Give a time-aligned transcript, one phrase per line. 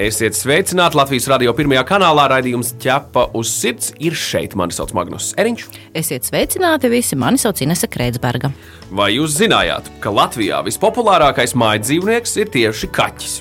[0.00, 2.22] Esiet sveicināti Latvijas radio pirmajā kanālā.
[2.32, 4.54] Raidījums ķepa uz sirds ir šeit.
[4.56, 5.66] Mani sauc Magnus Eriņš.
[6.00, 8.48] Esiet sveicināti visi, mani sauc Inese Kreitsberga.
[8.96, 13.34] Vai jūs zinājāt, ka Latvijā vispopulārākais mājas dzīvnieks ir tieši kaķis?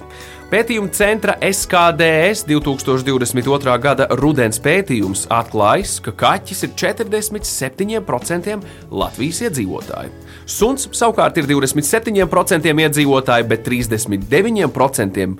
[0.49, 3.77] Pētījuma centra SKDS 2022.
[3.79, 8.59] gada rudens pētījums atklājis, ka kaķis ir 47%
[8.91, 10.11] Latvijas iedzīvotāju.
[10.49, 15.39] Suns savukārt ir 27% iedzīvotāji, bet 39%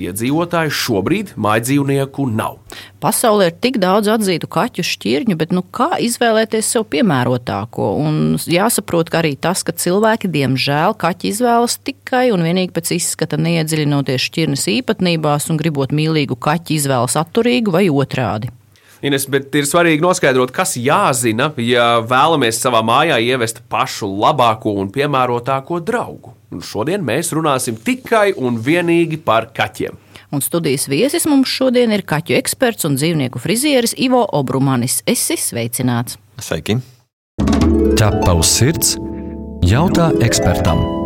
[0.00, 2.58] iedzīvotāju šobrīd mājdzīvnieku nav.
[3.04, 7.90] Pasaulē ir tik daudz atzītu kaķu šķirņu, bet nu, kā izvēlēties sev piemērotāko?
[8.00, 14.28] Un jāsaprot, arī tas, ka cilvēki diemžēl kaķi izvēlas tikai un vienīgi pēc izskata neiedziļinoties
[14.30, 18.52] šķirnes īpatnībās un gribot mīlīgu kaķi izvēlas atturīgu vai otrādi.
[19.04, 24.88] Ines, bet ir svarīgi noskaidrot, kas jāzina, ja vēlamies savā mājā ievest pašu labāko un
[24.94, 26.32] piemērotāko draugu.
[26.54, 30.00] Un šodien mēs runāsim tikai un vienīgi par kaķiem.
[30.32, 35.02] Un studijas viesis mums šodien ir kaķu eksperts un dzīvnieku frizieris Ivo Obrumanis.
[35.06, 36.16] Esi sveicināts!
[36.40, 36.80] Sveiki!
[38.00, 38.96] Ķepa uz sirds
[39.68, 41.03] jautā ekspertam!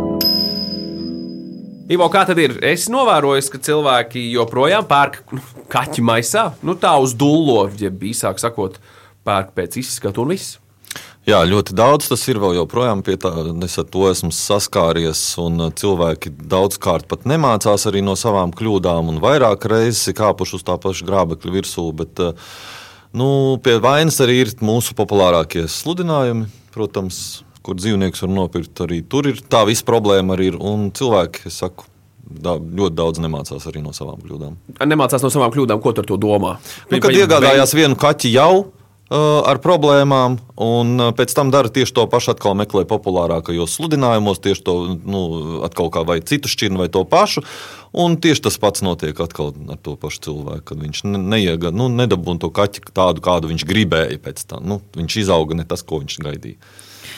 [1.89, 2.53] Ivo, kā tad ir?
[2.61, 5.41] Es novēroju, ka cilvēki joprojām pērk nu,
[5.73, 8.77] kaķi maisā, nu tā uz dullo, ja īsāk sakot,
[9.25, 10.59] pērk pēc izskata un viss.
[11.29, 13.33] Jā, ļoti daudz tas ir vēl joprojām pie tā.
[13.65, 19.25] Es ar to esmu saskāries, un cilvēki daudzkārt pat nemācās arī no savām kļūdām, un
[19.25, 21.89] vairāk reizes ir kāpuši uz tā paša grābekļa virsū.
[21.97, 22.21] Bet,
[23.17, 23.31] nu,
[23.65, 27.23] pie vainas arī ir mūsu populārākie sludinājumi, protams,
[27.69, 28.81] kur dzīvnieks var nopirkt.
[28.87, 31.87] Arī tur ir tā visa problēma, arī ir, un cilvēki, es saku,
[32.25, 34.57] da, ļoti daudz nemācās arī no savām kļūdām.
[34.89, 36.57] Nemācās no savām kļūdām, ko to domā?
[36.91, 38.53] Nu, kad iegādājās vienu kaķi jau
[39.09, 44.37] Uh, ar problēmām, un uh, pēc tam dara tieši to pašu, atkal meklē populārākajos sludinājumos,
[44.45, 45.21] tieši to nu,
[45.65, 47.41] atkal kā vai citu šķirnu vai to pašu.
[47.97, 52.43] Un tieši tas pats notiek atkal ar to pašu cilvēku, kad viņš neiega, nu, nedabūna
[52.45, 54.69] to kaķi tādu, kādu viņš gribēja pēc tam.
[54.69, 56.61] Nu, viņš izauga ne tas, ko viņš gaidīja.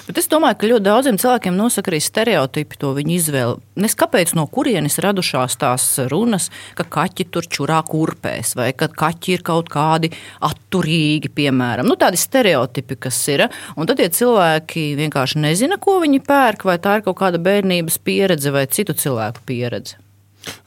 [0.06, 3.56] Bet es domāju, ka ļoti daudziem cilvēkiem nosaka arī stereotipi to viņu izvēli.
[3.84, 9.36] Nes kāpēc no kurienes radušās tās runas, ka kaķi tur čurā kurpēs, vai ka kaķi
[9.36, 10.12] ir kaut kādi
[10.46, 11.88] atturīgi, piemēram.
[11.88, 13.46] Nu, tādi stereotipi, kas ir.
[13.76, 18.00] Un tad tie cilvēki vienkārši nezina, ko viņi pērk, vai tā ir kaut kāda bērnības
[18.04, 20.00] pieredze vai citu cilvēku pieredze.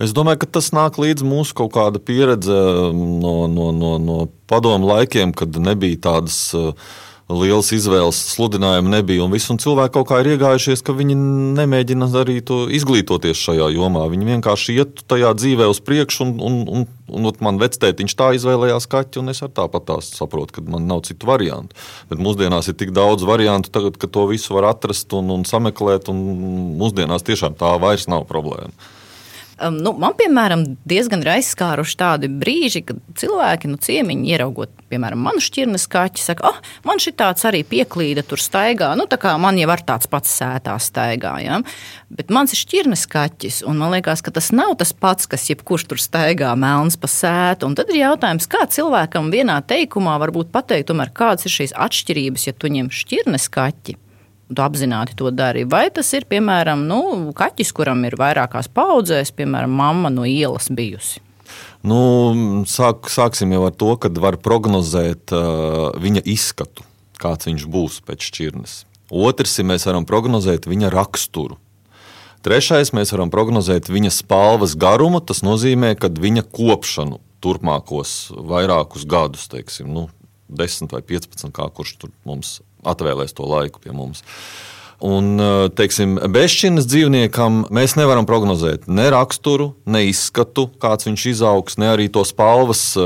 [0.02, 2.54] Es domāju, ka tas nāk līdz mūsu kaut kāda pieredze
[2.94, 4.18] no, no, no, no
[4.50, 6.76] padomu laikiem, kad nebija tādas uh,
[7.42, 9.24] liels izvēles sludinājumu nebija.
[9.26, 11.18] Un visi un cilvēki kaut kā ir iegājušies, ka viņi
[11.60, 12.40] nemēģina arī
[12.78, 14.06] izglītoties šajā jomā.
[14.12, 18.32] Viņi vienkārši iet tajā dzīvē uz priekšu, un, un, un, un, un man vectētiņš tā
[18.40, 21.78] izvēlējās kaķi, un es ar tāpat tās saprotu, ka man nav citu variantu.
[22.12, 26.12] Bet mūsdienās ir tik daudz variantu, tagad, ka to visu var atrast un, un sameklēt,
[26.14, 26.20] un
[26.82, 28.74] mūsdienās tiešām tā vairs nav problēma.
[29.64, 35.22] Um, nu, man, piemēram, diezgan ir aizskāruši tādi brīži, kad cilvēki, nu, ciemiņi ieraugot, piemēram,
[35.24, 38.92] manu šķirnes kaķi, saka, ah, oh, man šī tāds arī pieklīda, tur staigā.
[39.00, 41.34] Nu, tā kā man jau ar tāds pats sētā staigā.
[41.46, 41.62] Ja?
[42.12, 45.88] Bet mans ir šķirnes kaķis, un man liekas, ka tas nav tas pats, kas jebkurš
[45.92, 47.70] tur staigā melns pa sētu.
[47.70, 52.50] Un tad ir jautājums, kā cilvēkam vienā teikumā varbūt pateikt, tomēr, kādas ir šīs atšķirības,
[52.50, 54.02] ja tu ņem šķirnes kaķi
[54.56, 55.66] tu apzināti to dari.
[55.70, 57.02] Vai tas ir, piemēram, nu,
[57.38, 61.22] kaķis, kuram ir vairākās paudzēs, piemēram, mamma no ielas bijusi?
[61.84, 62.00] Nu,
[62.70, 66.86] sāk, sāksim jau ar to, ka var prognozēt uh, viņa izskatu,
[67.20, 68.78] kāds viņš būs pēc šķirnes.
[69.14, 71.60] Otrs ir, mēs varam prognozēt viņa raksturu.
[72.44, 75.22] Trešais, mēs varam prognozēt viņa spalvas garumu.
[75.24, 80.08] Tas nozīmē, ka viņa kopšanu turpmākos vairākus gadus, teiksim, nu,
[80.52, 84.24] 10 vai 15, kā kurš tur mums atvēlēs to laiku pie mums.
[85.04, 91.76] Un, eh, teiksim, bezšķirnes dzīvniekam mēs nevaram prognozēt ne raksturu, ne izskatu, kāds viņš izaugs,
[91.82, 93.02] ne arī to spalvas, eh,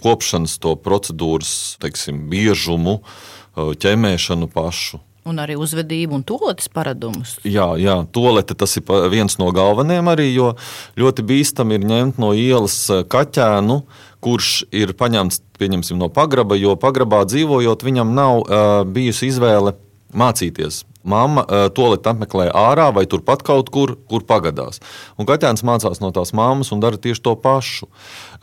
[0.00, 5.00] kopšanas, to procedūras, teiksim, biežumu, eh, ķemēšanu pašu.
[5.26, 7.38] Un arī uzvedību un toaletes paradumus.
[7.44, 10.54] Jā, jā toalete tas ir viens no galvenajiem arī, jo
[10.96, 13.82] ļoti bīstami ir ņemt no ielas kaķēnu,
[14.24, 15.42] kurš ir paņemts
[16.00, 19.76] no pagraba, jo pagrabā dzīvojot, viņam nav uh, bijusi izvēle
[20.14, 24.80] mācīties Mamma uh, toleti apmeklē ārā vai turpat kaut kur, kur pagadās.
[25.20, 27.88] Un kaķēns mācās no tās mammas un dara tieši to pašu.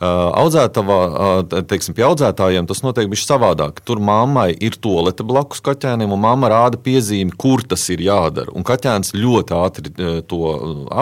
[0.02, 3.82] Uh, audzētavā, uh, teiksim, pie audzētājiem tas notiek bijis savādāk.
[3.86, 8.54] Tur mammai ir tolete blakus kaķēniem, un mamma rāda piezīmi, kur tas ir jādara.
[8.54, 9.92] Un kaķēns ļoti ātri
[10.30, 10.40] to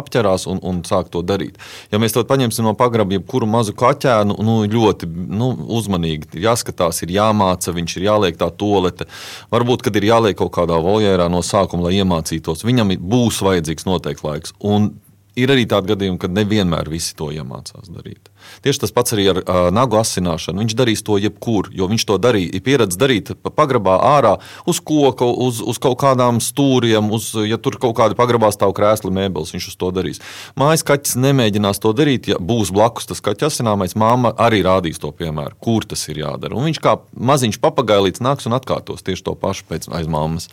[0.00, 1.60] apķerās un, un sāk to darīt.
[1.92, 7.14] Ja mēs to paņemsim no pagraba, jebkuru mazu kaķēnu, nu, ļoti nu, uzmanīgi jāskatās, ir
[7.16, 9.08] jāmāca, viņš ir jāliek tā tolete.
[9.52, 12.64] Varbūt, kad ir jāliek kaut kādā voljērā no sākuma, lai iemācītos.
[12.66, 14.54] Viņam būs vajadzīgs noteikts laiks.
[14.64, 14.92] Un
[15.38, 18.29] ir arī tādi gadījumi, kad nevienmēr visi to iemācās darīt.
[18.64, 20.62] Tieši tas pats arī ar uh, nagu asināšanu.
[20.64, 22.52] Viņš darīs to jebkur, jo viņš to darīja.
[22.56, 24.36] Ir pieredze darīt pagrabā ārā,
[24.68, 29.12] uz koka, uz, uz kaut kādām stūriem, uz, ja tur kaut kāda pagrabā stāv krēsli,
[29.14, 30.22] mēbeles, viņš to darīs.
[30.58, 33.96] Mājas kaķis nemēģinās to darīt, ja būs blakus tas kaķis asināmais.
[33.98, 36.56] Māma arī rādīs to piemēru, kur tas ir jādara.
[36.56, 40.50] Un viņš kā maziņš papagailīts nāks un atkārtos tieši to pašu pēc aiz mammas.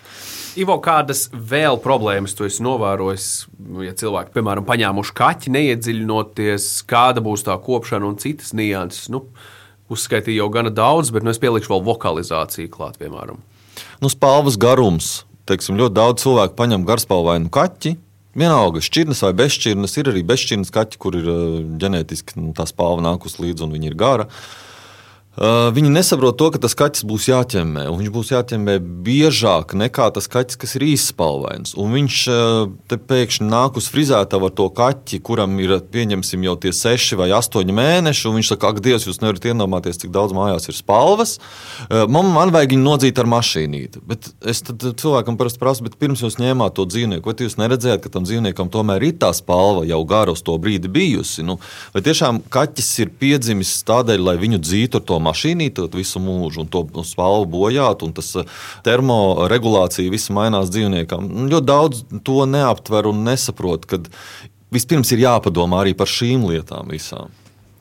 [0.58, 3.28] Ivo, kādas vēl problēmas tu esi novērojis,
[3.86, 9.08] ja cilvēki, piemēram, paņēmuši kaķi, neiedziļinoties, kāda būs tā kopšana un citas nianses?
[9.14, 9.24] Nu,
[9.94, 13.40] uzskaitīju jau gana daudz, bet nu, es pielikšu vēl vokalizāciju klāt, piemēram.
[14.04, 15.22] Nu, spalvas garums.
[15.48, 17.96] Teiksim, ļoti daudz cilvēku paņem garspalvainu kaķi.
[18.38, 21.30] Vienalga, šķirnes vai bezšķirnes, ir arī bezšķirnes kaķi, kur ir
[21.82, 24.28] ģenētiski nu, tā spalva nākus līdzi un viņi ir gara.
[24.28, 24.67] Uh,
[25.38, 30.58] viņi nesaprot to, ka tas kaķis būs jāķemmē, viņš būs jāķemmē biežāk nekā tas kaķis,
[30.58, 31.76] kas ir īspalvains.
[31.78, 32.18] Un viņš
[32.90, 37.76] pēkšņi nāk uz frizētavu ar to kaķi, kuram ir pieņemsim jau tie seši vai astoņi
[37.78, 41.38] mēneši, viņš saka, ak, Dievs, jūs nevarat iedomāties, cik daudz mājās ir spalvas.
[41.90, 44.02] Man, man vajag viņu nodzīt ar mašīnīti.
[44.08, 48.26] Bet es cilvēkam parasti prasu, pirms jūs ņēmāt to dzīvnieku, vai jūs neredzējāt, ka tam
[48.26, 51.46] dzīvniekam tomēr ir tā spalva jau gara uz to brīdi bijusi?
[51.46, 51.60] Nu,
[51.94, 56.72] vai tiešām kaķis ir piedzimis tādēļ, lai viņu dzītu ar to mašīnīti visu mūžu un
[56.72, 61.30] to spalvu bojāt, un tas eh, termoregulācija viss mainās dzīvniekam.
[61.52, 64.02] Ļoti daudz to neaptver un nesaprot, ka
[64.74, 67.34] vispirms ir jāpadomā arī par šīm lietām visām.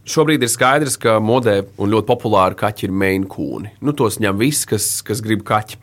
[0.06, 3.72] Šobrīd ir skaidrs, ka modē un ļoti populāri kaķi ir meinkūni.
[3.82, 5.80] Nu, tos ņem visi, kas, kas grib kaķi.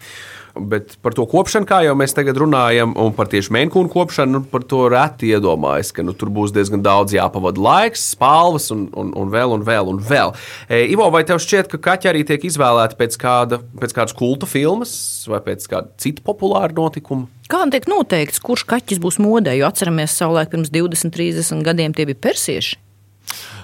[0.54, 4.42] Bet par to kopšanu, kā jau mēs tagad runājam, un par tieši mēnkūnu kopšanu, nu,
[4.52, 9.10] par to reti iedomājas, ka nu, tur būs diezgan daudz jāpavada laiks, spalvas un, un,
[9.18, 9.90] un vēl un vēl.
[9.90, 10.36] Un vēl.
[10.70, 14.50] E, Ivo, vai tev šķiet, ka kaķi arī tiek izvēlēti pēc, kāda, pēc kādas kulta
[14.50, 14.94] filmas
[15.32, 17.26] vai pēc kāda cita populāra notikuma?
[17.50, 19.58] Kā tiek noteikts, kurš kaķis būs modē?
[19.58, 22.78] Jo atceramies, savulaik pirms 20, 30 gadiem tie bija persieši.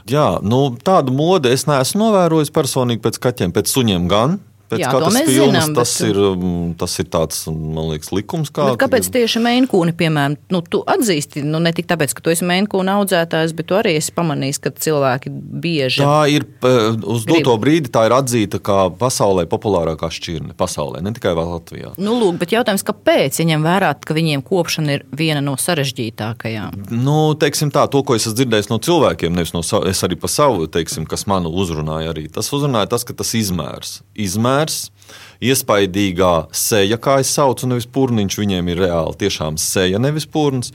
[0.09, 4.39] Jā, nu, tādu modi es neesmu novērojis personīgi pēc kaķiem, pēc suņiem gan.
[4.69, 6.11] Pēc Jā, katras filmas zinām, tas, bet...
[6.11, 8.51] ir, um, tas ir tāds, man liekas, likums.
[8.53, 12.45] Kā, kāpēc tieši mēnkūni, piemēram, nu, tu atzīsti, nu, ne tik tāpēc, ka tu esi
[12.45, 16.03] mēnkūna audzētājs, bet tu arī esi pamanījis, ka cilvēki bieži.
[16.03, 17.39] Tā ir uz grib.
[17.39, 20.53] doto brīdi, tā ir atzīta kā pasaulē populārākā šķirne.
[20.59, 21.95] Pasaulē, ne tikai Latvijā.
[21.97, 26.85] Nu, lūk, bet jautājums, kāpēc, ja ņem vērā, ka viņiem kopšana ir viena no sarežģītākajām?
[26.93, 30.29] Nu, teiksim tā, to, ko es esmu dzirdējis no cilvēkiem, nevis no es arī pa
[30.29, 32.27] savu, teiksim, kas manu uzrunāja arī.
[32.33, 33.99] Tas uzrunāja tas, ka tas izmērs.
[34.13, 34.91] izmērs piemērs.
[35.39, 40.73] Iespaidīgā seja, kā es saucu, nevis pūniņš, viņiem ir reāli tiešām seja, nevis pūnis.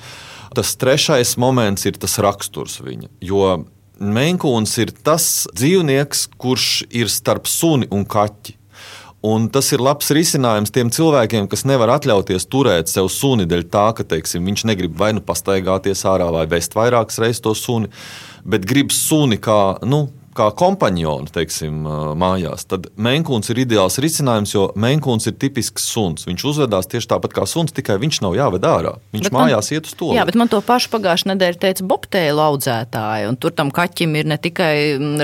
[0.54, 3.10] Tas trešais moments ir tas raksturs viņa.
[3.20, 3.64] Jo
[3.94, 8.56] Menkūns ir tas dzīvnieks, kurš ir starp suni un kaķi.
[9.24, 13.86] Un tas ir labs risinājums tiem cilvēkiem, kas nevar atļauties turēt sev suni dēļ tā,
[13.96, 17.88] ka teiksim, viņš negrib vai nu pastaigāties ārā, vai vest vairākas reizes to suni,
[18.44, 21.84] bet grib suni kā nu, kā kompanioni teiksim,
[22.18, 26.26] mājās, tad menkūns ir ideāls risinājums, jo menkūns ir tipisks suns.
[26.28, 28.96] Viņš uzvedās tieši tāpat kā suns, tikai viņš nav jāved ārā.
[29.14, 30.10] Viņš bet mājās man, iet uz to.
[30.16, 33.32] Jā, bet man to pašu pagājušajā nedēļā teica bobtēlu audzētāji.
[33.42, 34.74] Tur tam kaķim ir ne tikai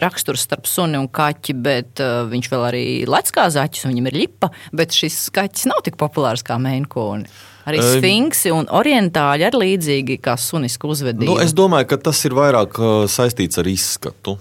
[0.02, 4.10] raksturs starp suni un kaķi, bet uh, viņš vēl arī lec kā zaķis, un viņam
[4.12, 7.28] ir lipa, bet šis kaķis nav tik populārs kā menkūni.
[7.68, 11.28] Arī sfinksi un orientāļi ir līdzīgi kā sunisku uzvedību.
[11.28, 12.80] Nu, es domāju, ka tas ir vairāk
[13.12, 14.38] saistīts ar izskatu.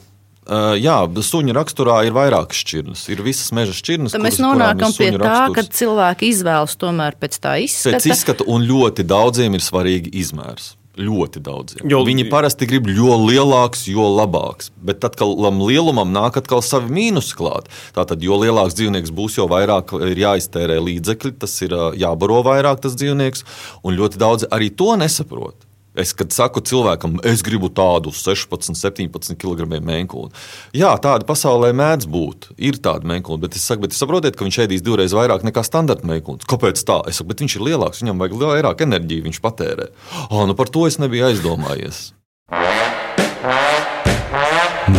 [0.50, 3.03] Uh, jā, suņa raksturā ir vairākas šķirnes.
[3.13, 4.15] Ir visas meža šķirnes.
[4.15, 5.70] Tad mēs nonākam pie tā, raksturs.
[5.70, 8.00] ka cilvēki izvēlas tomēr pēc tā izskata.
[8.00, 10.74] Pēc izskata un ļoti daudziem ir svarīgi izmērs.
[11.00, 11.86] Ļoti daudziem.
[11.88, 14.74] Jo, Viņi parasti grib jo lielāks, jo labāks.
[14.84, 19.38] Bet tad, kad tam lielumam nāk atkal savi mīnusi klāt, tātad, jo lielāks dzīvnieks būs,
[19.39, 23.46] jo vairāk ir jāiztērē līdzekļi, tas ir jābaro vairāk tas dzīvnieks,
[23.86, 25.69] un ļoti daudzi arī to nesaprot.
[26.00, 30.32] Es, kad saku cilvēkam, es gribu tādu 16, 17 kg mēnkūnu,
[30.77, 32.50] jā, tāda pasaulē mēdz būt.
[32.56, 36.08] Ir tāda mēnkūna, bet es saku, bet saprotiet, ka viņš ēdīs divreiz vairāk nekā standarta
[36.08, 36.48] mēnkūns.
[36.50, 37.01] Kāpēc tā?
[37.10, 39.89] Es saku, bet viņš ir lielāks, viņam vajag vairāk enerģiju, viņš patērē.
[40.29, 42.13] Oh, nu par to es nebiju aizdomājies.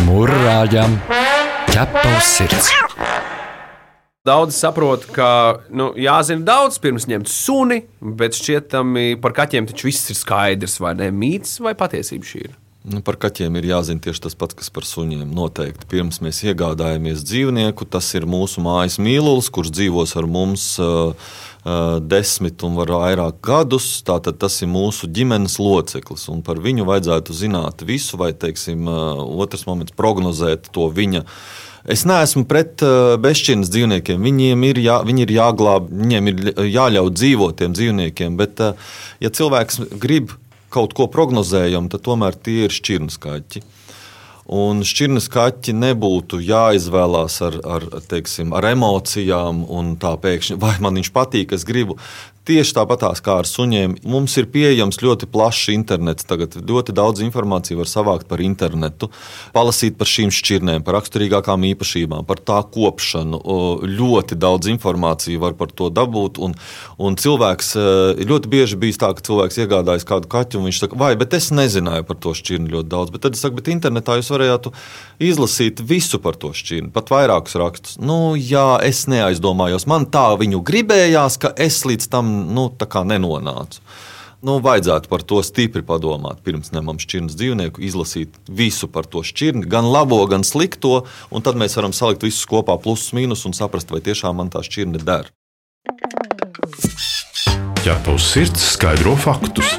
[0.05, 0.99] Mūrāģam
[1.71, 3.10] ķepa uz sirds!
[4.21, 5.27] Daudz saprot, ka
[5.73, 10.91] nu, jāzina daudz pirms ņemt suni, bet šķietami par kaķiem taču viss ir skaidrs, vai
[10.99, 11.07] ne?
[11.09, 12.51] Mīts vai patiesība šī ir?
[12.85, 15.23] Nu, par kaķiem ir jāzina tieši tas pats, kas par suņiem.
[15.33, 21.17] Noteikti pirms mēs iegādājamies dzīvnieku, tas ir mūsu mājas mīlulis, kurš dzīvos ar mums uh,
[21.65, 23.89] uh, desmit un vairāk gadus.
[24.05, 29.65] Tātad tas ir mūsu ģimenes loceklis, par viņu vajadzētu zināt visu, vai, teiksim, uh, otrs
[29.65, 31.25] moments, prognozēt to viņa
[31.89, 34.21] Es neesmu pret uh, bezšķirnes dzīvniekiem.
[34.21, 38.37] Viņiem ir, jā, viņi ir jāglāb, viņiem ir jāļauj dzīvot tiem dzīvniekiem.
[38.37, 40.35] Bet, uh, ja cilvēks grib
[40.71, 43.63] kaut ko prognozējumu, tad tomēr tie ir šķirnes kaķi.
[44.51, 50.97] Un šķirnes kaķi nebūtu jāizvēlās ar, ar, teiksim, ar emocijām, un tā pēkšņi, vai man
[50.99, 51.97] viņš patīk, es gribu.
[52.51, 56.25] Tieši tāpat kā ar suņiem, mums ir pieejams ļoti plašs internets.
[56.27, 59.07] Tagad ļoti daudz informācijas var savākt par internetu,
[59.55, 63.39] palasīt par šīm šķirnēm, par raksturīgākām īpašībām, par tā kopšanu.
[63.87, 66.41] Ļoti daudz informācijas var par to dabūt.
[66.43, 66.57] Un,
[66.99, 67.85] un cilvēks e,
[68.27, 71.53] ļoti bieži bijis tā, ka cilvēks iegādājas kādu kaķu, un viņš saka, vai, bet es
[71.55, 73.15] nezināju par to šķirni ļoti daudz.
[73.15, 74.73] Bet tad es saku, bet internetā jūs varētu
[75.23, 77.95] izlasīt visu par to šķirni, pat vairākus rakstus.
[78.03, 82.69] Nu, jā, es neaizdomājos, man tā viņu gribējās, ka es līdz tam nu,
[83.05, 83.83] nenonācu.
[84.41, 89.67] Nu, vajadzētu par to stipri padomāt, pirms ņemam šķirnes dzīvnieku, izlasīt visu par to šķirni,
[89.69, 93.93] gan labo, gan slikto, un tad mēs varam salikt visus kopā, plusus, mīnus, un saprast,
[93.93, 95.29] vai tiešām man tā šķirne der.
[97.85, 99.77] Ja tavs sirds skaidro faktus,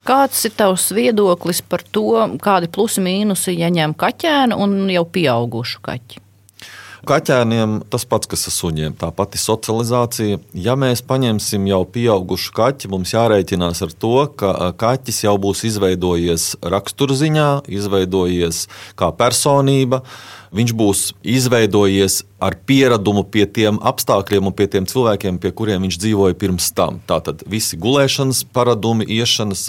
[0.00, 6.22] Kāds ir tavs viedoklis par to, kādi plusi mīnusi ieņem kaķēnu un jau pieaugušu kaķi?
[7.08, 10.40] Kaķēniem tas pats, kas ar suņiem, tā pati socializācija.
[10.52, 16.50] Ja mēs paņemsim jau pieaugušu kaķi, mums jārēķinās ar to, ka kaķis jau būs izveidojies
[16.60, 17.48] raksturziņā,
[17.80, 18.66] izveidojies
[19.00, 20.04] kā personība
[20.54, 25.98] viņš būs izveidojies ar pieradumu pie tiem apstākļiem un pie tiem cilvēkiem, pie kuriem viņš
[26.02, 26.98] dzīvoja pirms tam.
[27.06, 29.68] Tātad visi gulēšanas paradumi, iešanas,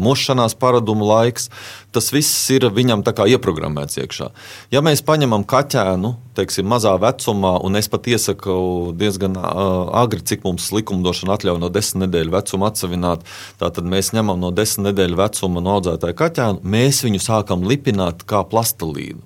[0.00, 1.50] mošanās paradumu laiks,
[1.92, 4.28] tas viss ir viņam ieprogrammēts iekšā.
[4.72, 10.70] Ja mēs paņemam kaķēnu, teiksim, mazā vecumā, un es pat iesaku diezgan agri, cik mums
[10.72, 13.26] likumdošana atļauj no desmit nedēļu vecuma atsevināt,
[13.60, 18.44] tad mēs ņemam no desmit nedēļu vecuma no audzētāja kaķēnu, mēs viņu sākam lipināt kā
[18.48, 19.20] plastelīnu.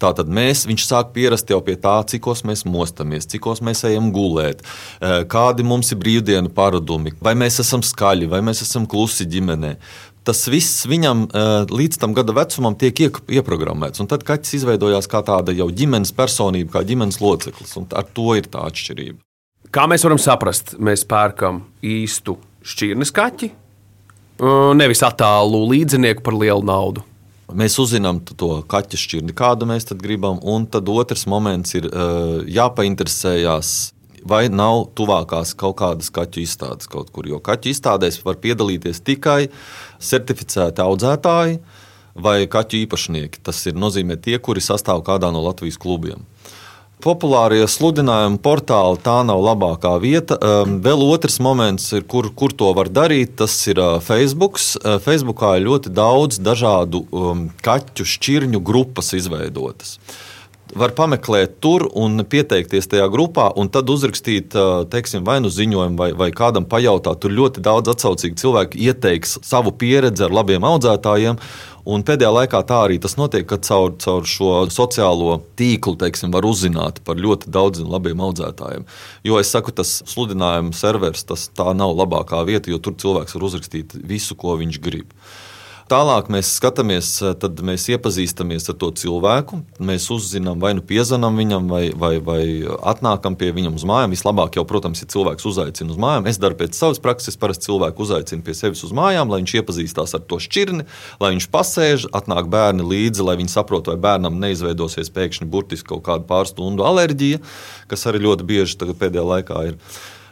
[0.00, 4.62] Tātad mēs, viņš sāk pierast jau pie tā, cikos mēs mostamies, cikos mēs ejam gulēt,
[5.28, 9.74] kādi mums ir brīvdienu paradumi, vai mēs esam skaļi, vai mēs esam klusi ģimenē.
[10.26, 11.24] Tas viss viņam
[11.72, 14.02] līdz tam gada vecumam tiek ieprogrammēts.
[14.02, 17.72] Un tad kaķis izveidojās kā tāda jau ģimenes personība, kā ģimenes loceklis.
[17.88, 19.18] Ar to ir tā atšķirība.
[19.70, 22.34] Kā mēs varam saprast, mēs pērkam īstu
[22.66, 23.48] šķirnes kaķi,
[24.76, 27.04] nevis attālu līdzinieku par lielu naudu.
[27.50, 31.88] Mēs uzzinām to kaķa šķirni, kādu mēs gribam, un tad otrs moments ir
[32.50, 33.72] jāpainteresējas.
[34.26, 37.28] Vai nav tuvākās kaut kādas kaķu izstādes kaut kur?
[37.28, 39.48] Jo kaķu izstādēs var piedalīties tikai
[40.00, 41.60] certificēti audzētāji
[42.20, 43.40] vai kaķu īpašnieki.
[43.46, 46.26] Tas ir nozīmē tie, kuri sastāv kādā no Latvijas klubiem.
[47.00, 50.36] Populārie sludinājumi portāli tā nav labākā vieta.
[50.36, 54.60] Um, vēl otrs moments, ir, kur, kur to var darīt, tas ir uh, Facebook.
[54.60, 59.96] Uh, Facebookā ir ļoti daudz dažādu um, kaķu šķirņu grupas izveidotas
[60.76, 64.54] var pameklēt tur un pieteikties tajā grupā, un tad uzrakstīt,
[64.92, 67.20] teiksim, vai nu ziņojumu, vai, vai kādam pajautāt.
[67.22, 71.40] Tur ļoti daudz atsaucīgu cilvēku ieteiks savu pieredzi ar labiem audzētājiem.
[71.90, 76.46] Un pēdējā laikā tā arī tas notiek, ka caur, caur šo sociālo tīklu teiksim, var
[76.46, 78.84] uzzināt par ļoti daudziem labiem audzētājiem.
[79.26, 83.96] Jo es saku, tas sludinājuma serveris tas nav labākā vieta, jo tur cilvēks var uzrakstīt
[83.96, 85.16] visu, ko viņš grib.
[85.90, 87.08] Tālāk mēs skatāmies,
[87.42, 89.56] tad mēs iepazīstamies ar to cilvēku.
[89.82, 92.44] Mēs uzzinām, vai nu piezvanām viņam, vai, vai, vai
[92.92, 94.14] atnākam pie viņam uz mājām.
[94.14, 96.28] Vislabāk jau, protams, ir cilvēks uzaicina uz mājām.
[96.30, 100.14] Es daru pēc savas prakses, parasti cilvēku uzaicinu pie sevis uz mājām, lai viņš iepazīstās
[100.14, 100.86] ar to šķirni,
[101.18, 106.06] lai viņš pasēž, atnāk bērni līdzi, lai viņi saprotu, vai bērnam neizveidosies pēkšņi burtiski kaut
[106.06, 107.42] kāda pārstundu alerģija,
[107.90, 109.78] kas arī ļoti bieži pēdējā laikā ir.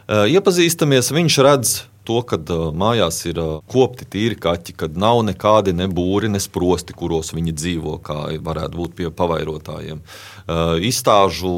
[0.07, 5.75] Iepazīstamies, viņš redz to, ka uh, mājās ir uh, kopti tīri kaķi, kad nav nekādi
[5.77, 10.01] ne būri, ne sprosti, kuros viņi dzīvo, kā varētu būt pie pavairotājiem.
[10.49, 11.53] Uh, izstāžu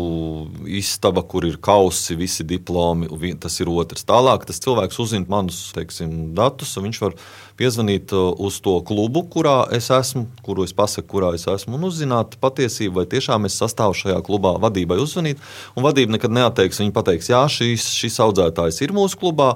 [0.82, 3.08] istaba, kur ir kausi, visi diplomi,
[3.40, 4.04] tas ir otrs.
[4.08, 7.16] Tālāk tas cilvēks uzzina manus teiksim, datus, un viņš var
[7.60, 12.38] piezvanīt uz to klubu, kurā es esmu, kuru es pasaku, kurā es esmu, un uzzināt
[12.42, 14.54] patiesību, vai tiešām es sastāvu šajā klubā.
[14.62, 15.42] Vadībai uzzvanīt,
[15.76, 16.82] un vadība nekad neatteiks.
[16.82, 19.54] Viņa pateiks, jā, šīs, šis audzētājs ir mūsu klubā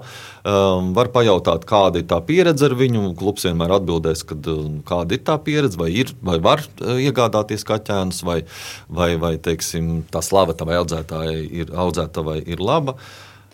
[0.96, 3.08] var pajautāt, kāda ir tā pieredze ar viņu.
[3.18, 4.50] Klubs vienmēr atbildēs, kad,
[4.88, 8.42] kāda ir tā pieredze, vai, ir, vai var iegādāties kaķēnus, vai,
[8.90, 12.98] vai, vai teiksim, tā slava tavai audzētājai ir, audzētavai ir laba.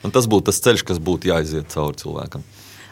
[0.02, 2.46] Un tas būtu tas ceļš, kas būtu jāiziet cauri cilvēkam.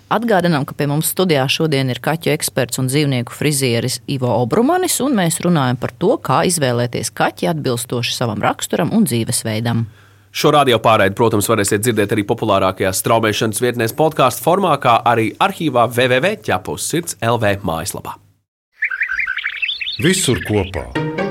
[0.10, 5.14] Atgādinām, ka pie mums studijā šodien ir kaķu eksperts un dzīvnieku frizieris Ivo Obrumanis, un
[5.20, 9.86] mēs runājam par to, kā izvēlēties kaķi atbilstoši savam raksturam un dzīvesveidam.
[10.34, 15.86] Šo radio pārraidi, protams, varēsiet dzirdēt arī populārākajās straumēšanas vietnēs, podkāstu formā, kā arī arhīvā
[15.94, 18.18] www.ķepus sirds LV mājaslapā.
[20.02, 20.90] Visur kopā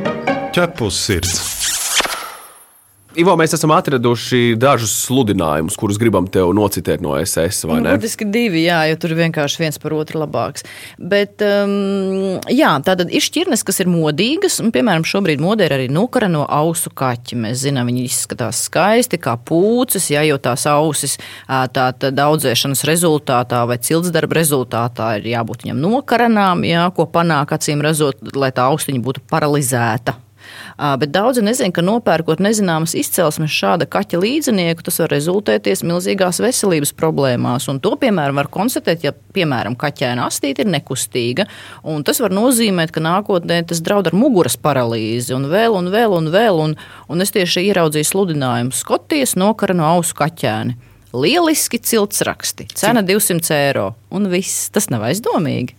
[0.55, 1.58] -ķepus sirds.
[3.17, 7.65] Ivo, mēs esam atraduši dažus sludinājumus, kurus gribam tev nocitēt no SS.
[7.65, 10.67] Nu, būtiski divi, jā, jo tur vienkārši viens par otru labāks.
[11.01, 15.89] Bet, um, jā, tātad ir šķirnes, kas ir modīgas, un, piemēram, šobrīd modē ir arī
[15.89, 17.41] nukara no ausu kaķi.
[17.47, 21.17] Mēs zinām, viņi izskatās skaisti, kā pūces, jā, jo tās ausis
[21.49, 28.21] tātad audzēšanas rezultātā vai ciltsdarba rezultātā ir jābūt viņam nokaranām, jā, ko panāk acīm redzot,
[28.37, 30.21] lai tā austiņa būtu paralizēta
[30.79, 36.95] Bet daudzi nezina, ka nopērkot nezināmas izcelsmes šāda kaķa līdzinieku, tas var rezultēties milzīgās veselības
[36.99, 37.69] problēmās.
[37.73, 41.49] Un to, piemēram, var konstatēt, ja, piemēram, kaķēna astīte ir nekustīga.
[42.07, 46.31] Tas var nozīmēt, ka nākotnē tas draud ar muguras paralīzi un vēl un vēl un
[46.35, 46.63] vēl.
[46.69, 46.77] Un,
[47.09, 50.79] un es tieši ieraudzīju sludinājumu Skotijas nokara no ausu kaķēni.
[51.17, 53.91] Lieliski cilts raksti, cena 200 eiro.
[54.13, 55.75] Un viss tas nav aizdomīgi.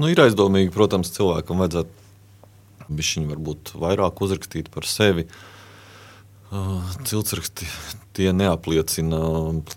[0.00, 2.05] Nu, ir aizdomīgi, protams, cilvēkam vajadzētu
[2.88, 5.26] Bišķiņi varbūt vairāk uzrakstīt par sevi.
[6.50, 7.66] Ciltsraksti
[8.16, 9.20] tie neapliecina.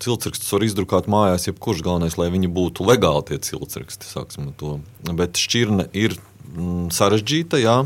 [0.00, 4.08] Ciltsrakstus var izdrukāt mājās, jebkurš galvenais, lai viņi būtu legāli tie ciltsraksti.
[5.18, 6.16] Bet šķirne ir
[6.54, 7.76] mm, sarežģīta, jā,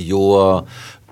[0.00, 0.24] jo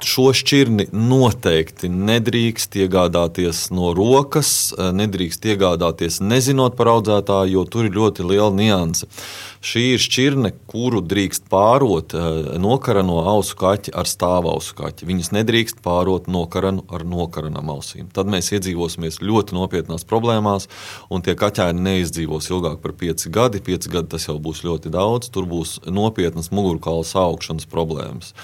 [0.05, 7.97] šo šķirni noteikti nedrīkst iegādāties no rokas, nedrīkst iegādāties nezinot par audzētāju, jo tur ir
[7.99, 9.09] ļoti liela nianse.
[9.59, 15.09] Šī ir šķirne, kuru drīkst pārot eh, nokarano ausu kaķi ar stāvausu kaķi.
[15.09, 18.07] Viņas nedrīkst pārot nokaranu ar nokaranām ausīm.
[18.15, 20.69] Tad mēs iedzīvosimies ļoti nopietnās problēmās,
[21.11, 23.63] un tie kaķēni neizdzīvos ilgāk par pieci gadi.
[23.65, 28.35] Pieci gadi tas jau būs ļoti daudz, tur būs nopietnas mugurkaula augšanas problēmas.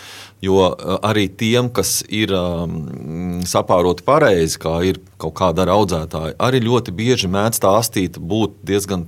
[0.42, 6.36] Jo eh, arī tiem, kas ir um, sapāroti pareizi, kā ir kaut kāda ar audzētāju,
[6.42, 9.06] arī ļoti bieži mēdz tā astīta būt diezgan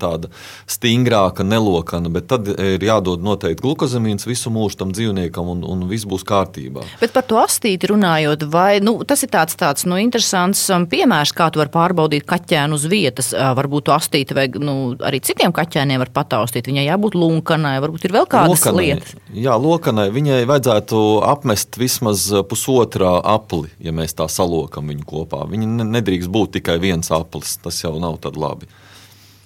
[0.71, 5.89] stingrāka, neloka sarkana, bet tad ir jādod noteikti glukozamīns visu mūžu tam dzīvniekam, un, un
[5.89, 6.85] viss būs kārtībā.
[7.01, 11.33] Bet par to astīti runājot, vai nu, tas ir tāds, tāds nu, interesants um, piemērs,
[11.33, 13.33] kā tu vari pārbaudīt kaķēnu uz vietas.
[13.33, 16.67] Varbūt astīti vai nu, arī citiem kaķēniem var pataustīt.
[16.67, 19.15] Viņai jābūt lunkanai, varbūt ir vēl kādas lokanai, lietas.
[19.35, 25.45] Jā, lokanai viņai vajadzētu apmest vismaz pusotrā apli, ja mēs tā salokam viņu kopā.
[25.51, 28.69] Viņa nedrīkst būt tikai viens aplis, tas jau nav tad labi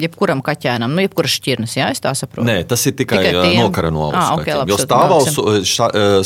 [0.06, 2.46] jebkuram kaķēnam, nu, jebkuras šķirnes, jā, es tā saprotu.
[2.48, 4.18] Nē, tas ir tikai, tikai nokara no auss.
[4.20, 5.44] Ah, okay, jo stāvausu,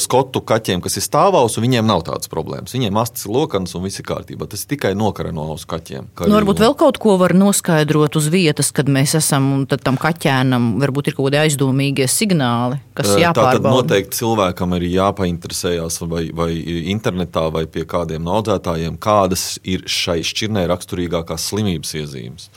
[0.00, 2.74] skotu kaķiem, kas ir stāvausu, viņiem nav tādas problēmas.
[2.76, 4.48] Viņiem astes ir lokanas un viss ir kārtībā.
[4.50, 6.10] Tas ir tikai nokara no auss kaķiem.
[6.24, 9.98] Nu, varbūt vēl kaut ko var noskaidrot uz vietas, kad mēs esam, un tad tam
[10.00, 13.60] kaķēnam varbūt ir kaut kādi aizdomīgie signāli, kas jāpārbauda.
[13.60, 16.50] Tātad noteikti cilvēkam ir jāpainteresējas vai, vai
[16.94, 22.50] internetā vai pie kādiem audzētājiem, kādas ir šai šķirnē raksturīgākās slimības iezīmes.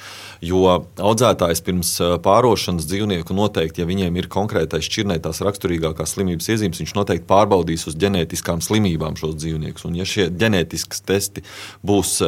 [0.46, 0.64] Jo
[1.02, 1.92] audzētājs pirms
[2.26, 7.98] pārošanas dzīvnieku noteikti, ja viņiem ir konkrētais šķirnētās raksturīgākās slimības iezīmes, viņš noteikti pārbaudīs uz
[7.98, 9.88] ģenētiskām slimībām šos dzīvniekus.
[9.90, 11.46] Un, ja šie ģenētiskie testi
[11.86, 12.20] būs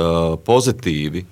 [0.48, 1.26] pozitīvi,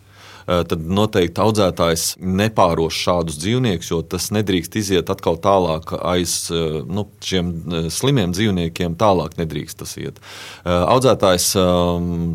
[0.47, 6.47] tad noteikti audzētājs nepāros šādus dzīvniekus, jo tas nedrīkst iziet atkal tālāk aiz
[6.87, 7.51] nu, šiem
[7.91, 8.95] slimiem dzīvniekiem.
[8.99, 10.21] Tālāk nedrīkst tas iet.
[10.63, 11.49] Audzētājs,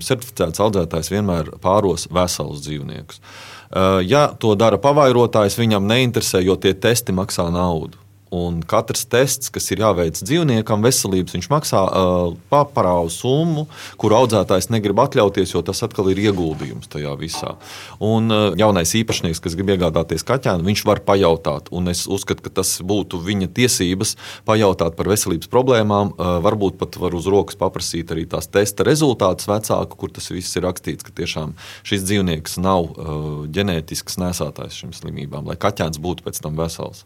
[0.05, 3.25] certificēts audzētājs vienmēr pāros veselus dzīvniekus.
[3.73, 8.02] Eh, ja to dara pavairotājs, viņam neinteresē, jo tie testi maksā naudu.
[8.33, 13.67] Un katrs tests, kas ir jāveic dzīvniekam, veselības, viņš maksā uh, paparāvu summu,
[14.01, 17.53] kuru audzētājs negrib atļauties, jo tas atkal ir ieguldījums tajā visā.
[18.01, 21.69] Un uh, jaunais īpašnieks, kas grib iegādāties kaķēnu, viņš var pajautāt.
[21.77, 24.17] Un es uzskatu, ka tas būtu viņa tiesības
[24.49, 26.17] pajautāt par veselības problēmām.
[26.17, 30.57] Uh, varbūt pat var uz rokas paprasīt arī tās testa rezultātus vecāku, kur tas viss
[30.57, 31.53] ir rakstīts, ka tiešām
[31.85, 37.05] šis dzīvnieks nav uh, ģenētisks nesātājs šīm slimībām, lai kaķēns būtu pēc tam vesels.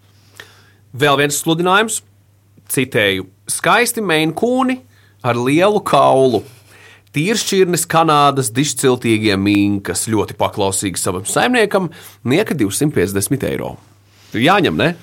[0.96, 1.98] Vēl viens sludinājums,
[2.72, 4.78] citēju, skaisti mēnkūni
[5.26, 6.40] ar lielu kaulu.
[7.16, 11.90] Tīršķirnes Kanādas dišciltīgie mīnkas ļoti paklausīgi savam saimniekam,
[12.28, 13.74] nieka 250 eiro.
[14.36, 14.94] Jāņem, ne?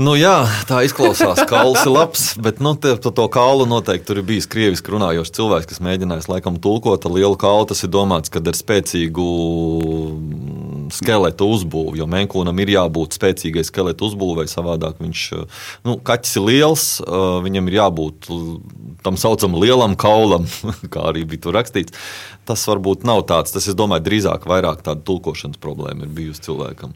[0.00, 1.42] Nu, jā, tā izklausās.
[1.50, 5.34] Kauls ir labs, bet nu, te, to, to kaulu noteikti tur ir bijis krieviski runājošs
[5.36, 7.68] cilvēks, kas mēģinājis laikam tulkot ar lielu kaulu.
[7.68, 9.26] Tas ir domāts, kad ar spēcīgu
[11.02, 11.96] skeleta uzbūve.
[12.00, 15.24] Jo menkūnam ir jābūt spēcīgai skeleta uzbūvei, savādāk viņš
[15.86, 16.86] nu, kaķis ir liels,
[17.46, 18.30] viņam ir jābūt
[19.04, 20.48] tam saucamam lielam kaulam,
[20.92, 21.96] kā arī bija tur rakstīts.
[22.48, 26.94] Tas varbūt nav tāds, tas, es domāju, drīzāk vairāk tāda tulkošanas problēma ir bijusi cilvēkam.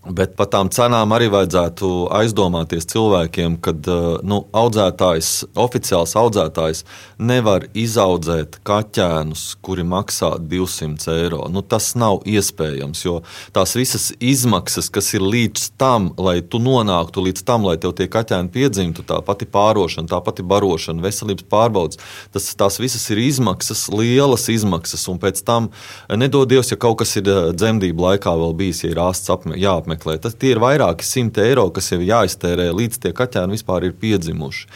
[0.00, 5.28] Bet par tām cenām arī vajadzētu aizdomāties cilvēkiem, ka eh, nu, audzētājs,
[5.60, 6.86] oficiāls audzētājs
[7.20, 11.42] nevar izaudzēt kaķēnus, kuri maksā 200 eiro.
[11.52, 13.18] Nu, tas nav iespējams, jo
[13.52, 18.08] tās visas izmaksas, kas ir līdz tam, lai tu nonāktu līdz tam, lai tev tie
[18.08, 22.00] kaķēni piedzimtu, tā pati pārošana, tā pati barošana, veselības pārbaudas,
[22.32, 25.68] tas, tās visas ir izmaksas, lielas izmaksas, un pēc tam
[26.08, 30.20] nedodies, ja kaut kas ir eh, dzemdību laikā vēl bijis, ja ir ārsts apmeklējums jāapmeklē.
[30.20, 34.68] Tas ir vairāki simti eiro, kas jau jāiztērē līdz tie kaķēni vispār ir piedzimuši.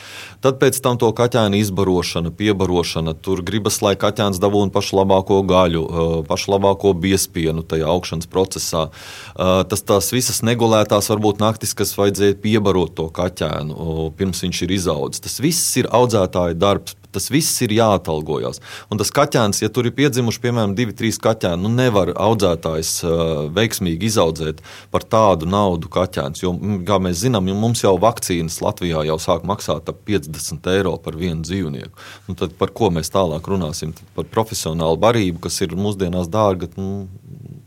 [0.43, 6.25] Tad pēc tam to kaķēnu izbarošana, piebarošana, tur gribas, lai kaķēns dabūtu pašu labāko gaļu,
[6.29, 8.91] pašu labāko biespienu tajā augšanas procesā.
[9.35, 15.25] Tas tās visas negulētās varbūt naktis, kas vajadzēja piebarot to kaķēnu pirms viņš ir izaudzis.
[15.25, 18.61] Tas viss ir audzētāja darbs Tas viss ir jāatalgojas.
[18.93, 23.13] Un tas kaķēns, ja tur ir piedzimuši piemēram divi, trīs kaķēni, nu nevar audzētājs uh,
[23.55, 24.63] veiksmīgi izaudzēt
[24.95, 26.43] par tādu naudu kaķēns.
[26.45, 26.55] Jo,
[26.89, 31.47] kā mēs zinām, mums jau vakcīnas Latvijā jau sāk maksāt ap 50 eiro par vienu
[31.47, 32.09] dzīvnieku.
[32.29, 33.95] Nu, tad par ko mēs tālāk runāsim?
[33.97, 37.07] Tad par profesionālu barību, kas ir mūsdienās dārga, nu,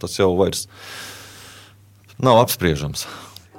[0.01, 0.67] tas jau vairs
[2.21, 3.05] nav apspriežams.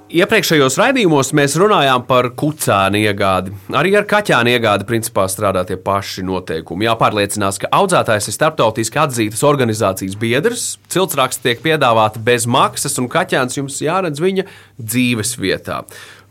[0.09, 3.53] Iepriekšējos raidījumos mēs runājām par kucēnu iegādi.
[3.77, 6.87] Arī ar kaķēnu iegādi principā strādā tie paši noteikumi.
[6.87, 13.59] Jāpārliecinās, ka audzētājs ir starptautiski atzītas organizācijas biedrs, ciltsraksts tiek piedāvāta bez maksas, un kaķēns
[13.59, 14.47] jums jāredz viņa
[14.81, 15.83] dzīves vietā.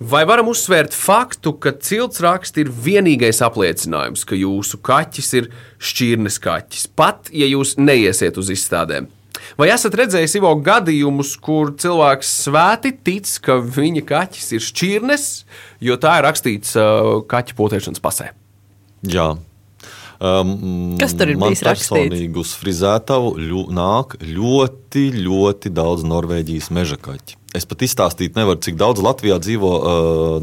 [0.02, 6.90] Vai varam uzsvērt faktu, ka ciltsraksts ir vienīgais apliecinājums, ka jūsu kaķis ir šķirnes kaķis,
[6.98, 9.12] pat ja jūs neiesiet uz izstādēm?
[9.60, 15.28] Vai esat redzējis Ivo gadījumus, kur cilvēks svēti tic, ka viņa kaķis ir šķirnes,
[15.88, 18.34] jo tā ir rakstīts uh, kaķa potēšanas pasē?
[19.08, 19.36] Jā.
[20.18, 21.94] Um, Kas tur ir bijis rakstīts?
[21.94, 27.38] Personīgi uz frizētavu ļu, nāk ļoti, ļoti daudz Norvēģijas meža kaķi.
[27.58, 29.92] Es pat izstāstīt nevaru, cik daudz Latvijā dzīvo uh,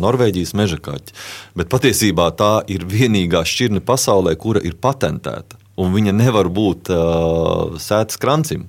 [0.03, 1.17] Norvēģijas meža kaķi.
[1.59, 5.59] Bet patiesībā tā ir vienīgā šķirne pasaulē, kura ir patentēta.
[5.79, 8.69] Un viņa nevar būt uh, sētas krancim.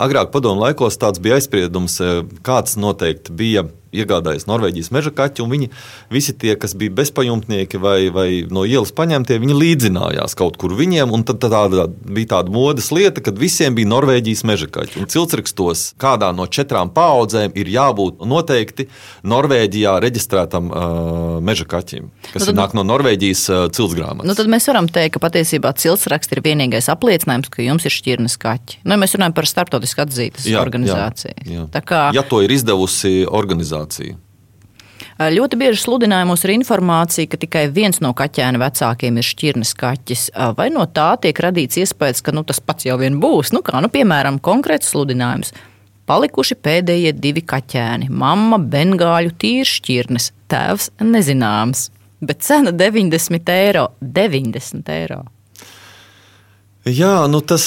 [0.00, 5.52] Agrāk padomu laikos tāds bija aizspriedums, eh, kāds noteikti bija iegādājies Norvēģijas meža kaķi, un
[5.52, 5.68] viņi
[6.12, 11.12] visi tie, kas bija bezpajumtnieki vai, vai no ielas paņemtie, viņi līdzinājās kaut kur viņiem.
[11.28, 15.02] Tad tāda, bija tāda modes lieta, kad visiem bija Norvēģijas meža kaķi.
[15.02, 18.88] Un ciltsrakstos kādā no četrām paudzēm ir jābūt noteikti
[19.28, 24.28] Norvēģijā reģistrētam uh, meža kaķim, kas nu, tad, nāk no Norvēģijas uh, ciltsgrāmatas.
[24.28, 28.38] Nu, tad mēs varam teikt, ka patiesībā ciltsraksts ir vienīgais apliecinājums, ka jums ir šķirnes
[28.42, 28.82] kaķi.
[28.88, 31.36] Nu, mēs runājam par starptautiski atzītas jā, organizāciju.
[31.44, 31.84] Jā, jā.
[31.86, 32.02] Kā...
[32.16, 34.18] Ja to ir izdevusi organizācija organizācija.
[35.18, 40.30] Ļoti bieži sludinājumos ir informācija, ka tikai viens no kaķēna vecākiem ir šķirnes kaķis.
[40.56, 43.52] Vai no tā tiek radīts iespējas, ka nu, tas pats jau vien būs?
[43.52, 45.52] Nu, kā, nu, piemēram, konkrēts sludinājums.
[46.06, 48.08] Palikuši pēdējie divi kaķēni.
[48.10, 51.90] Mama bengāļu tīrs šķirnes, tēvs nezināms.
[52.22, 53.88] Bet cena 90 eiro.
[54.00, 55.22] 90 eiro.
[56.82, 57.62] Jā, nu tas,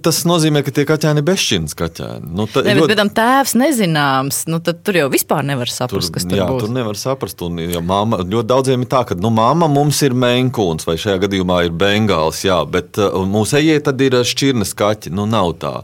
[0.00, 2.30] tas nozīmē, ka tie kaķēni ir bezšķirnes kaķēni.
[2.38, 3.12] Nu, ta, ne, bet, ļoti...
[3.18, 6.64] tēvs nezināms, nu, tad tur jau vispār nevar saprast, tur, kas tur jā, būs.
[6.64, 7.44] Tur nevar saprast.
[7.44, 11.18] Un, ja mamma, ļoti daudziem ir tā, ka nu, mamma mums ir menkūns, vai šajā
[11.26, 15.12] gadījumā ir bengāls, jā, bet uh, mūsu ejie tad ir šķirnes kaķi.
[15.12, 15.74] Nu, nav tā.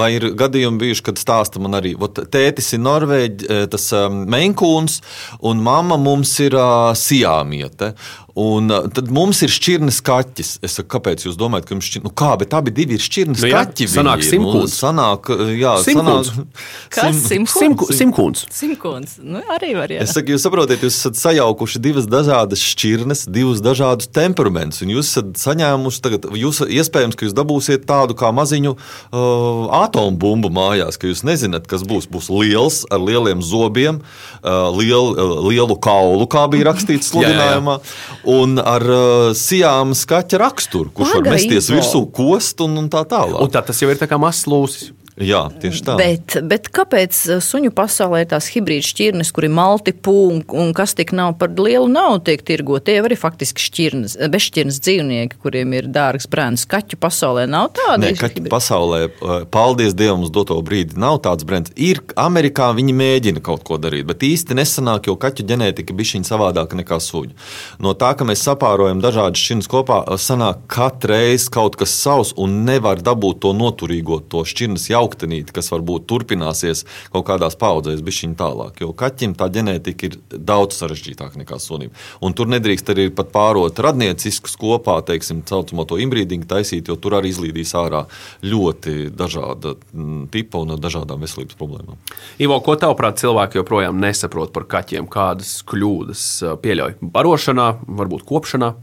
[0.00, 5.02] Vai ir gadījumi bijuši, kad stāsta man arī, ot, tētis ir Norvēģis, tas menkūns,
[5.44, 6.56] un mamma mums ir
[6.96, 7.92] siāmiete.
[8.38, 10.52] Un uh, tad mums ir šķirnes kaķis.
[10.62, 12.04] Es saku, kāpēc jūs domājat, ka jums šķir...
[12.06, 13.88] nu, kā, bet abi divi ir šķirnes nu, jā, kaķi?
[13.90, 14.76] Sanāk simtkūns.
[14.78, 16.30] Sanāk, uh, jā, simtkūns.
[16.30, 16.68] Sanāk...
[16.94, 17.22] Kas?
[17.26, 17.92] Simtkūns.
[17.98, 18.44] Simtkūns.
[18.54, 19.16] Simtkūns.
[19.24, 20.04] Nu, arī var, jā.
[20.04, 25.10] Es saku, jūs saprotat, jūs esat sajaukuši divas dažādas šķirnes, divus dažādus temperamentus, un jūs
[25.10, 31.00] esat saņēmuši tagad, jūs iespējams, ka jūs dabūsiet tādu kā maziņu uh, atomu bumbu mājās,
[31.00, 32.08] ka jūs nezināt, kas būs.
[32.10, 37.76] Būs liels, ar lieliem zobiem, uh, liel, uh, lielu kaulu, kā bija rakstīts sludinājumā.
[37.84, 42.76] jā, jā un ar uh, sijām skaķa raksturu, kurš Paga var mesties virsū, kost un,
[42.82, 43.38] un tā tālāk.
[43.40, 44.90] Un tā tas jau ir tā kā mazs lūsis.
[45.20, 45.94] Jā, tieši tā.
[46.00, 50.94] Bet, bet kāpēc uh, suņu pasaulē ir tās hibrīda šķirnes, kur ir maltipu un, kas
[50.96, 52.86] tik nav par lielu naudu tiek tirgot?
[52.88, 56.64] Tie arī faktiski šķirnes, bezšķirnes dzīvnieki, kuriem ir dārgs brāns.
[56.70, 58.00] Kaķu pasaulē nav tāda.
[58.06, 58.54] Nē, kaķu hibrīda.
[58.54, 61.74] pasaulē, uh, paldies Dievam, uz doto brīdi nav tāds brands.
[61.76, 66.22] Ir Amerikā viņi mēģina kaut ko darīt, bet īsti nesanāk, jo kaķu ģenētika bija šī
[66.30, 67.36] savādāka nekā suņu.
[67.84, 73.02] No tā, ka mēs sapārojam dažādas šķirnes kopā, sanāk katreiz kaut kas savs un nevar
[73.04, 78.38] dabūt to noturīgo, to šķirnes jauku augtenīti, kas varbūt turpināsies kaut kādās paudzēs, bet viņa
[78.38, 78.80] tālāk.
[78.84, 81.92] Jo kaķim tā ģenētika ir daudz sarežģītāka nekā sunim.
[82.22, 87.18] Un tur nedrīkst arī pat pārot radnieciskus kopā, teiksim, caucamo to imbrīdingu taisīt, jo tur
[87.18, 88.04] arī izlīdīs ārā
[88.44, 91.98] ļoti dažāda mm, tipa un dažādām veselības problēmām.
[92.42, 95.08] Ivo, ko tavuprāt cilvēki joprojām nesaprot par kaķiem?
[95.10, 96.26] Kādas kļūdas
[96.62, 98.74] pieļauj barošanā, varbūt kopšanā?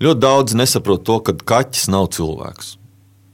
[0.00, 2.79] Ļoti daudz nesaprot to, ka kaķis nav cilvēks.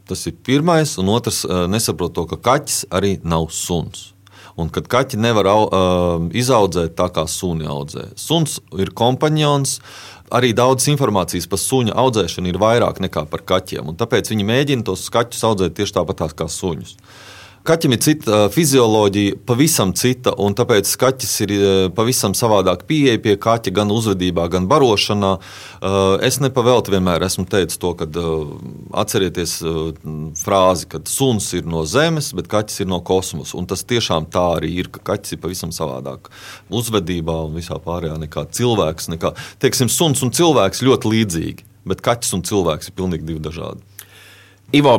[0.07, 4.13] Tas ir pirmais, un otrs uh, nesaprot to, ka kaķis arī nav suns.
[4.57, 8.09] Un kad kaķi nevar au, uh, izaudzēt tā, kā suni audzē.
[8.17, 9.81] Suns ir kompanions.
[10.35, 13.93] Arī daudz informācijas par suņa audzēšanu ir vairāk nekā par kaķiem.
[13.99, 16.97] Tāpēc viņi mēģina tos kaķus audzēt tieši tāpat kā suņus.
[17.67, 21.53] Kaķim ir cita fizioloģija, pavisam cita, un tāpēc kaķis ir
[21.97, 25.33] pavisam savādāk pieeja pie kaķa gan uzvedībā, gan barošanā.
[26.27, 28.07] Es nepavēlti vienmēr esmu teicis to, ka
[29.03, 29.57] atcerieties
[30.39, 33.57] frāzi, ka suns ir no zemes, bet kaķis ir no kosmosa.
[33.59, 36.31] Un tas tiešām tā arī ir, ka kaķis ir pavisam savādāk
[36.71, 39.11] uzvedībā un visā pārējā nekā cilvēks.
[39.17, 43.83] Nekā, teiksim, suns un cilvēks ļoti līdzīgi, bet kaķis un cilvēks ir pilnīgi divi dažādi.
[44.75, 44.99] Ivo,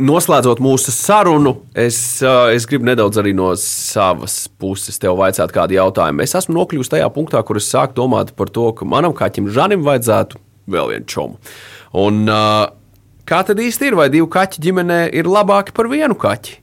[0.00, 6.24] Noslēdzot mūsu sarunu, es, es gribu nedaudz arī no savas puses tev vaicāt kādu jautājumu.
[6.24, 9.84] Es esmu nokļuvis tajā punktā, kur es sāku domāt par to, ka manam kaķim Žanim
[9.84, 10.40] vajadzētu
[10.72, 11.52] vēl vienu čomu.
[12.00, 12.24] Un,
[13.28, 13.98] kā tad īsti ir?
[14.00, 16.56] Vai divi kaķi ģimenē ir labāki par vienu kaķi?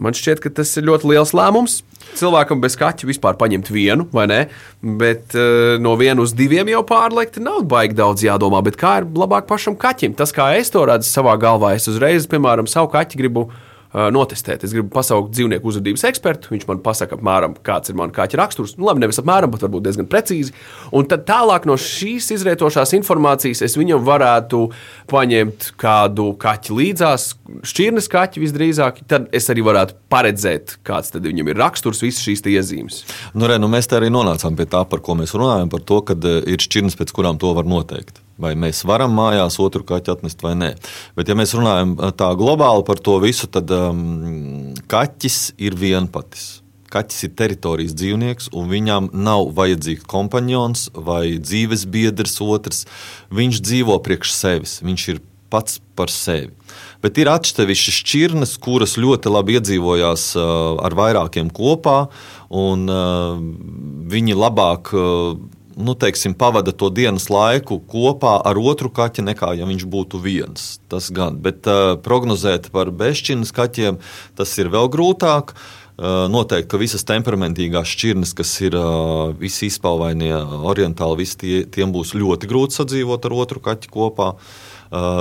[0.00, 1.82] Man šķiet, ka tas ir ļoti liels lēmums
[2.20, 4.40] cilvēkam bez kaķa vispār paņemt vienu, vai ne?
[5.02, 8.62] Bet uh, no viena uz diviem jau pārliekt nav baigi daudz jādomā.
[8.66, 10.16] Bet kā ir labāk pašam kaķim?
[10.18, 13.48] Tas, kā es to redzu savā galvā, es uzreiz, piemēram, savu kaķi gribu
[13.94, 14.64] notestēt.
[14.66, 16.50] Es gribu pasaukt dzīvnieku uzvedības ekspertu.
[16.54, 18.74] Viņš man pasaka, apmēram, kāds ir mans kaķa raksturs.
[18.78, 20.54] Nu, labi, nevis apmēram, bet varbūt diezgan precīzi.
[20.94, 24.64] Un tad tālāk no šīs izrietošās informācijas es viņam varētu
[25.12, 27.28] paņemt kādu kaķi līdzās,
[27.70, 29.04] šķirnes kaķi visdrīzāk.
[29.10, 33.02] Tad es arī varētu paredzēt, kāds viņam ir raksturs, visas šīs iezīmes.
[33.38, 36.18] Nu, re, nu mēs arī nonācām pie tā, par ko mēs runājam, par to, ka
[36.42, 38.23] ir šķirnes, pēc kurām to var noteikt.
[38.40, 40.72] Vai mēs varam mājās otru kaķu atnest vai nē.
[41.14, 46.48] Bet, ja mēs runājam tā globāli par to visu, tad um, kaķis ir vienpatis.
[46.94, 52.84] Kaķis ir teritorijas dzīvnieks, un viņam nav vajadzīgs kompanions vai dzīves biedrs otrs.
[53.34, 55.22] Viņš dzīvo priekš sevis, viņš ir
[55.54, 56.50] pats par sevi.
[57.04, 60.46] Bet ir atsevišķas šķirnes, kuras ļoti labi iedzīvojās uh,
[60.82, 62.08] ar vairākiem kopā,
[62.50, 63.36] un uh,
[64.10, 64.90] viņi labāk.
[65.76, 70.76] Nu, teiksim, pavada to dienas laiku kopā ar otru kaķi, nekā ja viņš būtu viens.
[70.90, 73.98] Tas gan, bet uh, prognozēt par bezšķirnes kaķiem
[74.38, 75.56] tas ir vēl grūtāk.
[75.94, 80.32] Uh, noteikti, ka visas temperamentīgās šķirnes, kas ir uh, visi izpalvainie,
[80.66, 84.32] orientāli, visi tie, tiem būs ļoti grūti sadzīvot ar otru kaķi kopā.
[84.34, 84.73] Uh,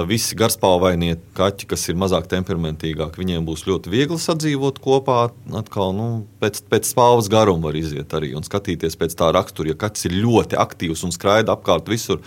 [0.08, 5.32] visi garspalvainie kaķi, kas ir mazāk temperamentīgāki, viņiem būs ļoti viegli sadzīvot kopā.
[5.58, 6.08] Atkal, nu,
[6.42, 9.72] pēc, pēc spāvas garuma var iziet arī un skatīties pēc tā rakstura.
[9.72, 12.22] Ja kaķis ir ļoti aktīvs un skraida apkārt visur,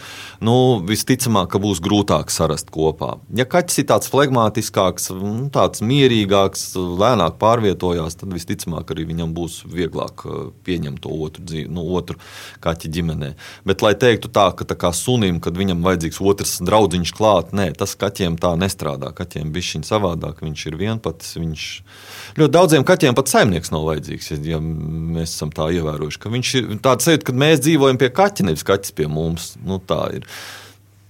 [0.44, 3.16] nu, visticamāk, ka būs grūtāk sarast kopā.
[3.36, 9.60] Ja kaķis ir tāds flegmātiskāks, nu, tāds mierīgāks, lēnāk pārvietojās, tad visticamāk arī viņam būs
[9.70, 12.18] vieglāk uh, pieņemt to otru, dzīvi, nu, otru
[12.64, 13.32] kaķi ģimenē.
[13.68, 17.52] Bet, lai teiktu tā, ka tā kā sunim, kad viņam vajadzīgs otrs draudziņš klāt, klāt.
[17.56, 19.12] Nē, tas kaķiem tā nestrādā.
[19.14, 20.42] Kaķiem bija šī savādāk.
[20.42, 21.36] Viņš ir vienpats.
[21.36, 21.64] Viņš...
[22.38, 24.32] Ļoti daudziem kaķiem pat saimnieks nav vajadzīgs.
[24.46, 28.48] Ja mēs esam tā ievērojuši, ka viņš ir tāds sajūta, ka mēs dzīvojam pie kaķa,
[28.48, 29.54] nevis kaķis pie mums.
[29.64, 30.28] Nu, tā ir.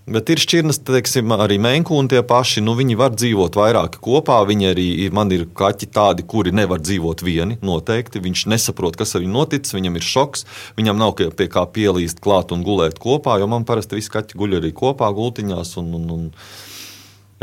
[0.07, 2.62] Bet ir šķirnes, teiksim, arī menkūni tie paši.
[2.62, 4.37] Nu, viņi var dzīvot vairāki kopā.
[4.47, 7.57] Viņi arī man ir kaķi tādi, kuri nevar dzīvot vieni.
[7.66, 8.23] Noteikti.
[8.23, 9.75] Viņš nesaprot, kas ar viņu noticis.
[9.75, 10.47] Viņam ir šoks.
[10.79, 13.40] Viņam nav pie kā pielīst klāt un gulēt kopā.
[13.42, 15.75] Jo man parasti visi kaķi guļ arī kopā gultiņās.
[15.83, 16.31] Un, un, un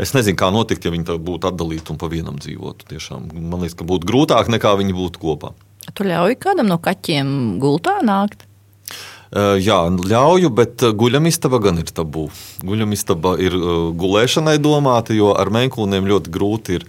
[0.00, 2.88] es nezinu, kā notikt, ja viņi būtu atdalīti un pa vienam dzīvotu.
[2.94, 3.28] Tiešām.
[3.44, 5.52] Man liekas, ka būtu grūtāk nekā viņi būtu kopā.
[5.92, 8.48] Tu ļauj kādam no kaķiem gultā nākt?
[9.34, 12.28] Jā, ļauju, bet guļamistaba gan ir tabū.
[12.62, 13.56] Guļamistaba ir
[13.98, 16.86] gulēšanai domāta, jo ar menkūniem ļoti grūti ir.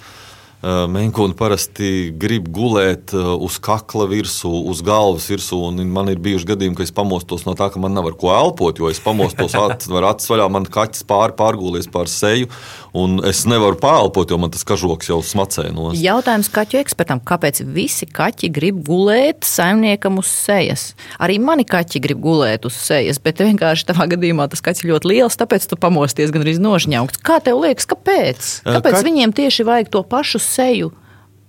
[0.65, 5.59] Menkūni parasti grib gulēt uz kakla virsū, uz galvas virsū.
[5.83, 8.81] Man ir bijuši gadījumi, ka es pamostos no tā, ka man nav ar ko elpot,
[8.81, 9.53] jo es pamostos,
[9.95, 12.49] var acis vaļā, man kaķis pāri pārgūlies pār seju,
[12.95, 16.03] un es nevaru pārelpot, jo man tas kažoks jau smacē no sevis.
[16.05, 20.87] Jautājums kaķu ekspertam, kāpēc visi kaķi grib gulēt saimniekam uz sejas?
[21.19, 25.13] Arī mani kaķi grib gulēt uz sejas, bet vienkārši tavā gadījumā tas kaķis ir ļoti
[25.13, 27.23] liels, tāpēc tu pamosties gan arī nožņaukts.
[27.25, 28.51] Kā tev liekas, kāpēc?
[28.67, 29.07] Kāpēc Ka...
[29.09, 30.93] viņiem tieši vajag to pašu seju?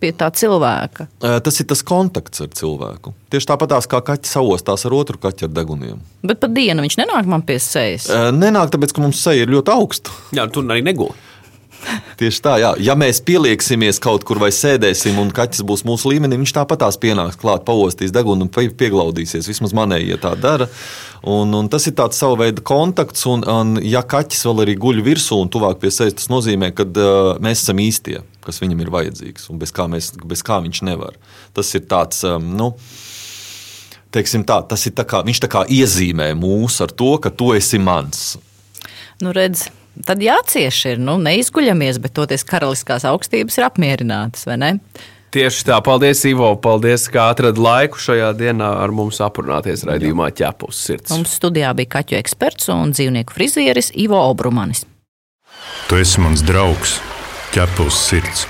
[0.00, 1.06] pie tā cilvēka.
[1.20, 3.14] Tas ir tas kontakts ar cilvēku.
[3.32, 6.02] Tieši tāpat kā kaķis saostās ar otru kaķu ar deguniem.
[6.26, 8.10] Bet pa dienu viņš nenāk man pie sejas.
[8.36, 10.12] Nenāk, tāpēc ka mums seja ir ļoti augsta.
[10.36, 11.25] Jā, tur arī negūst.
[12.16, 12.70] Tieši tā, jā.
[12.82, 16.98] ja mēs pielieksimies kaut kur vai sēdēsim, un kaķis būs mūsu līmenī, viņš tāpat tās
[17.00, 19.48] pienāks klāt, paostīs degunu un pie- pieglaudīsies.
[19.50, 20.68] Vismaz manējie tā dara.
[21.26, 25.02] Un, un tas ir tāds sava veida kontakts, un, un ja kaķis vēl arī guļ
[25.06, 28.92] virsū un tuvāk pie sevis, tas nozīmē, ka uh, mēs esam īstie, kas viņam ir
[28.94, 31.18] vajadzīgs, un bez kā, mēs, bez kā viņš nevar.
[31.56, 32.72] Tas ir tāds, um, nu,
[34.12, 37.82] tā, tas ir tā kā, viņš tā kā iezīmē mūs ar to, ka tu esi
[37.82, 38.36] mans.
[39.20, 39.66] Nu, redz,
[40.06, 41.02] tad jācieš ir.
[41.02, 44.72] Nu, neizguļamies, bet toties karaliskās augstības ir apmierinātas, vai ne?
[45.36, 46.52] Tieši tā, paldies, Ivo.
[46.62, 51.12] Paldies, ka atradi laiku šajā dienā ar mums aprunāties raidījumā ķepus sirds.
[51.12, 54.86] Mums studijā bija kaķu eksperts un dzīvnieku frizieris Ivo Obrumanis.
[55.90, 56.96] Tu esi mans draugs,
[57.52, 58.46] ķepus sirds.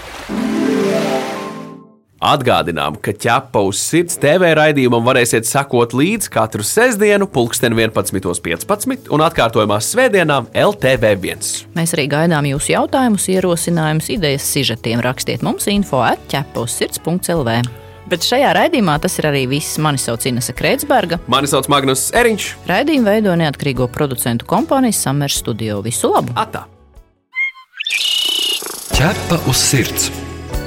[2.26, 9.22] Atgādinām, ka ķepa uz sirds TV raidījumam varēsiet sekot līdzi katru sestdienu, pulksten 11.15 un
[9.28, 11.46] atkārtojumā svētdienām LTV1.
[11.78, 15.04] Mēs arī gaidām jūsu jautājumus, ierosinājumus, idejas, sižetiem.
[15.06, 17.60] Rakstiet mums info atķepa uz sirds.lv.
[18.10, 19.78] Bet šajā raidījumā tas ir arī viss.
[19.82, 21.18] Mani sauc Inese Kreitsberga.
[21.30, 22.52] Mani sauc Magnus Eriņš.
[22.70, 25.78] Raidījumu veido neatkarīgo producentu kompānijas Summer Studio.
[25.86, 26.34] Visu labu!
[26.38, 26.66] Atā!
[28.96, 30.25] Ķepa uz sirds.